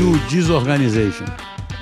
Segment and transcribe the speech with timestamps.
[0.00, 1.26] e o disorganization?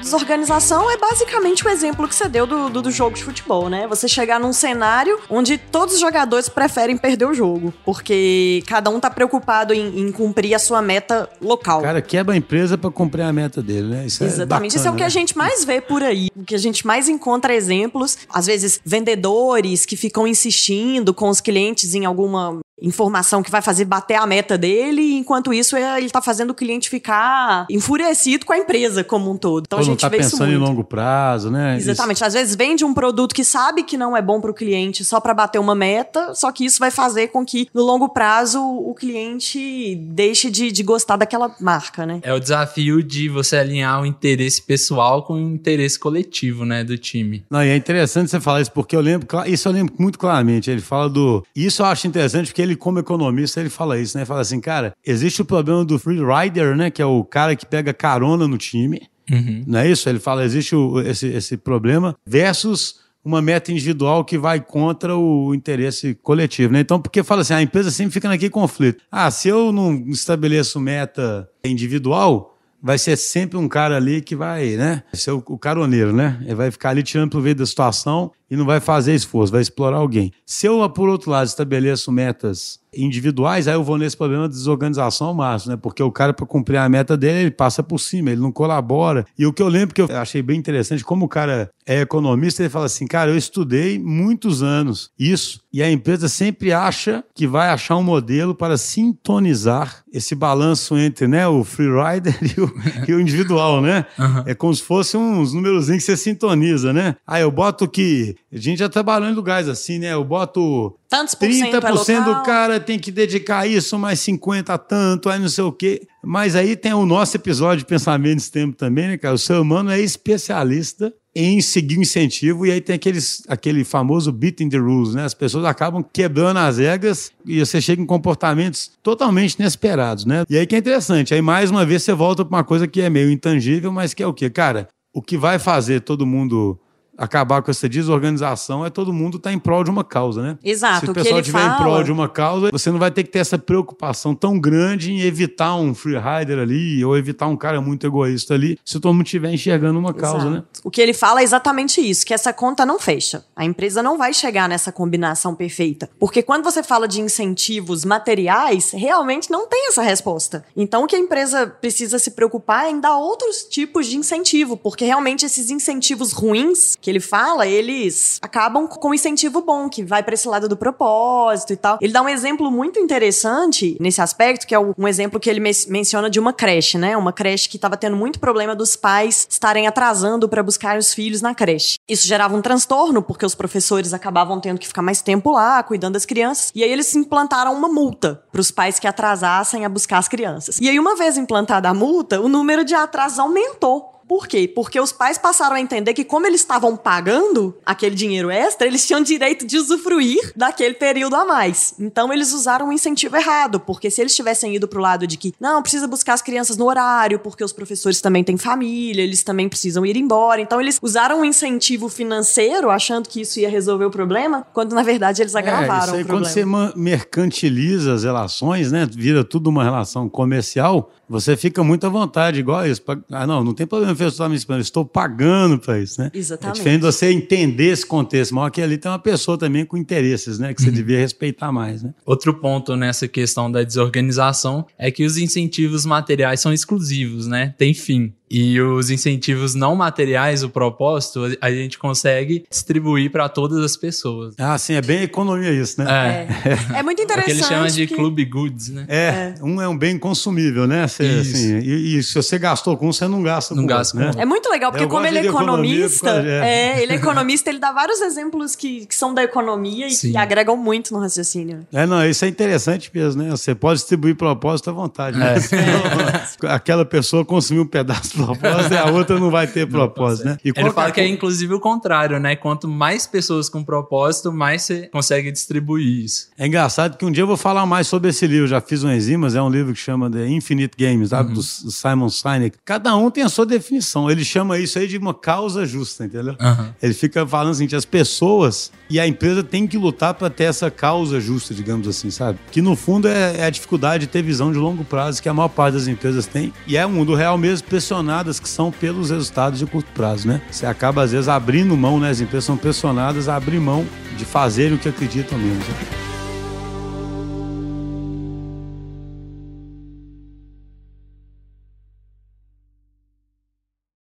[0.00, 3.86] Desorganização é basicamente o exemplo que você deu do, do, do, jogo de futebol, né?
[3.88, 8.98] Você chegar num cenário onde todos os jogadores preferem perder o jogo, porque cada um
[8.98, 11.82] tá preocupado em, em cumprir a sua meta local.
[11.82, 14.06] Cara, quebra a empresa para cumprir a meta dele, né?
[14.06, 14.42] Isso é Exatamente.
[14.42, 15.06] É bacana, Isso é o que né?
[15.06, 16.28] a gente mais vê por aí.
[16.34, 21.40] O que a gente mais encontra exemplos, às vezes vendedores que ficam insistindo com os
[21.40, 25.96] clientes em alguma informação que vai fazer bater a meta dele, e enquanto isso é,
[25.96, 29.64] ele está fazendo o cliente ficar enfurecido com a empresa como um todo.
[29.66, 31.76] Então a gente não tá vê pensando em longo prazo, né?
[31.76, 32.16] Exatamente.
[32.16, 32.24] Isso.
[32.24, 35.20] Às vezes vende um produto que sabe que não é bom para o cliente só
[35.20, 38.94] para bater uma meta, só que isso vai fazer com que no longo prazo o
[38.94, 42.20] cliente deixe de, de gostar daquela marca, né?
[42.22, 46.98] É o desafio de você alinhar o interesse pessoal com o interesse coletivo, né, do
[46.98, 47.44] time.
[47.50, 50.70] Não, e é interessante você falar isso porque eu lembro, isso eu lembro muito claramente.
[50.70, 54.22] Ele fala do, isso eu acho interessante porque ele, como economista, ele fala isso, né?
[54.22, 56.90] Ele fala assim, cara, existe o problema do free rider, né?
[56.90, 59.02] Que é o cara que pega carona no time.
[59.30, 59.64] Uhum.
[59.66, 60.08] Não é isso?
[60.08, 65.52] Ele fala, existe o, esse, esse problema versus uma meta individual que vai contra o
[65.52, 66.80] interesse coletivo, né?
[66.80, 69.02] Então, porque fala assim, a empresa sempre fica naquele conflito.
[69.10, 74.76] Ah, se eu não estabeleço meta individual, vai ser sempre um cara ali que vai,
[74.76, 75.02] né?
[75.12, 76.38] Ser o, o caroneiro, né?
[76.42, 79.98] Ele vai ficar ali tirando proveito da situação e não vai fazer esforço, vai explorar
[79.98, 80.32] alguém.
[80.44, 85.28] Se eu, por outro lado, estabeleço metas individuais, aí eu vou nesse problema de desorganização
[85.28, 85.78] ao máximo, né?
[85.80, 89.26] Porque o cara, para cumprir a meta dele, ele passa por cima, ele não colabora.
[89.38, 92.62] E o que eu lembro que eu achei bem interessante, como o cara é economista,
[92.62, 97.46] ele fala assim, cara, eu estudei muitos anos isso, e a empresa sempre acha que
[97.46, 102.74] vai achar um modelo para sintonizar esse balanço entre né, o free rider e o,
[103.08, 104.06] e o individual, né?
[104.18, 104.42] Uhum.
[104.46, 107.16] É como se fosse uns números que você sintoniza, né?
[107.26, 110.14] Ah, eu boto que a gente já trabalhou em lugares assim, né?
[110.14, 115.28] Eu boto Tantos por 30% do cara tem que dedicar isso, mais 50% a tanto,
[115.28, 116.06] aí não sei o quê.
[116.24, 119.34] Mas aí tem o nosso episódio de pensamento nesse tempo também, né, cara?
[119.34, 124.32] O ser humano é especialista em seguir o incentivo, e aí tem aqueles, aquele famoso
[124.32, 125.26] beating the rules, né?
[125.26, 130.44] As pessoas acabam quebrando as regras e você chega em comportamentos totalmente inesperados, né?
[130.48, 133.02] E aí que é interessante, aí mais uma vez você volta para uma coisa que
[133.02, 134.48] é meio intangível, mas que é o quê?
[134.48, 136.78] Cara, o que vai fazer todo mundo
[137.16, 140.58] acabar com essa desorganização é todo mundo estar tá em prol de uma causa, né?
[140.62, 141.06] Exato.
[141.06, 141.74] Se o pessoal estiver fala...
[141.74, 145.12] em prol de uma causa, você não vai ter que ter essa preocupação tão grande
[145.12, 149.14] em evitar um free rider ali ou evitar um cara muito egoísta ali, se todo
[149.14, 150.56] mundo estiver enxergando uma causa, né?
[150.56, 150.56] Exato.
[150.56, 150.82] né?
[150.84, 153.44] O que ele fala é exatamente isso, que essa conta não fecha.
[153.54, 156.08] A empresa não vai chegar nessa combinação perfeita.
[156.18, 160.64] Porque quando você fala de incentivos materiais, realmente não tem essa resposta.
[160.76, 164.76] Então o que a empresa precisa se preocupar é em dar outros tipos de incentivo,
[164.76, 170.02] porque realmente esses incentivos ruins que ele fala, eles acabam com um incentivo bom, que
[170.02, 171.98] vai para esse lado do propósito e tal.
[172.00, 176.28] Ele dá um exemplo muito interessante nesse aspecto, que é um exemplo que ele menciona
[176.28, 177.16] de uma creche, né?
[177.16, 181.40] Uma creche que estava tendo muito problema dos pais estarem atrasando para buscar os filhos
[181.40, 181.96] na creche.
[182.08, 186.14] Isso gerava um transtorno, porque os professores acabavam tendo que ficar mais tempo lá, cuidando
[186.14, 186.72] das crianças.
[186.74, 190.80] E aí eles implantaram uma multa para os pais que atrasassem a buscar as crianças.
[190.80, 194.66] E aí, uma vez implantada a multa, o número de atrasos aumentou por quê?
[194.66, 199.06] Porque os pais passaram a entender que, como eles estavam pagando aquele dinheiro extra, eles
[199.06, 201.94] tinham direito de usufruir daquele período a mais.
[201.98, 205.54] Então, eles usaram um incentivo errado, porque se eles tivessem ido pro lado de que,
[205.60, 209.68] não, precisa buscar as crianças no horário, porque os professores também têm família, eles também
[209.68, 210.60] precisam ir embora.
[210.60, 215.02] Então, eles usaram um incentivo financeiro, achando que isso ia resolver o problema, quando na
[215.02, 216.52] verdade eles agravaram é, isso aí, o problema.
[216.52, 222.08] Quando você mercantiliza as relações, né, vira tudo uma relação comercial, você fica muito à
[222.08, 223.02] vontade, igual isso.
[223.30, 226.30] Ah, não, não tem problema eu estar me eu estou pagando para isso, né?
[226.32, 226.76] Exatamente.
[226.76, 229.96] É diferente de você entender esse contexto, mas aqui ali tem uma pessoa também com
[229.96, 230.72] interesses, né?
[230.72, 230.94] Que você uhum.
[230.94, 232.14] devia respeitar mais, né?
[232.24, 237.74] Outro ponto nessa questão da desorganização é que os incentivos materiais são exclusivos, né?
[237.76, 238.32] Tem fim.
[238.50, 244.54] E os incentivos não materiais, o propósito, a gente consegue distribuir para todas as pessoas.
[244.58, 246.46] Ah, sim, é bem economia isso, né?
[246.64, 246.98] É, é.
[246.98, 247.36] é muito interessante.
[247.36, 248.14] É o que ele chama de que...
[248.14, 249.04] club goods, né?
[249.08, 251.06] É, é, um é um bem consumível, né?
[251.06, 254.16] Você, assim, e, e, se você gastou com um, você não gasta não com gasta
[254.16, 254.42] outro, né?
[254.42, 257.02] É muito legal, porque como ele é economista, é.
[257.02, 260.32] ele é economista, ele dá vários exemplos que, que são da economia e sim.
[260.32, 261.86] que agregam muito no raciocínio.
[261.92, 263.50] É, não, isso é interessante mesmo, né?
[263.50, 265.56] Você pode distribuir propósito à vontade, né?
[265.76, 266.66] É.
[266.72, 270.58] Aquela pessoa consumiu um pedaço propósito e a outra não vai ter propósito, né?
[270.64, 272.56] E Ele fala que é inclusive o contrário, né?
[272.56, 276.48] Quanto mais pessoas com propósito, mais você consegue distribuir isso.
[276.58, 278.66] É engraçado que um dia eu vou falar mais sobre esse livro.
[278.66, 281.50] Já fiz um enzimas, é um livro que chama The Infinite Games, sabe?
[281.50, 281.54] Uhum.
[281.54, 282.78] Do Simon Sinek.
[282.84, 284.30] Cada um tem a sua definição.
[284.30, 286.56] Ele chama isso aí de uma causa justa, entendeu?
[286.60, 286.88] Uhum.
[287.02, 290.90] Ele fica falando assim, as pessoas e a empresa tem que lutar para ter essa
[290.90, 292.58] causa justa, digamos assim, sabe?
[292.70, 295.54] Que no fundo é, é, a dificuldade de ter visão de longo prazo que a
[295.54, 296.72] maior parte das empresas tem.
[296.86, 297.86] E é o mundo real mesmo,
[298.26, 300.60] pressionadas que são pelos resultados de curto prazo, né?
[300.70, 302.30] Você acaba, às vezes, abrindo mão, né?
[302.30, 304.04] As empresas são pressionadas a abrir mão
[304.36, 305.78] de fazer o que acreditam mesmo.
[305.78, 306.15] Né?